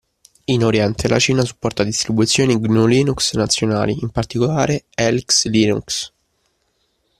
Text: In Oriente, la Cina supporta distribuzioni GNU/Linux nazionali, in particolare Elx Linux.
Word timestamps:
In 0.45 0.63
Oriente, 0.63 1.07
la 1.07 1.19
Cina 1.19 1.45
supporta 1.45 1.83
distribuzioni 1.83 2.57
GNU/Linux 2.59 3.33
nazionali, 3.35 3.99
in 4.01 4.09
particolare 4.09 4.85
Elx 4.95 5.45
Linux. 5.45 6.11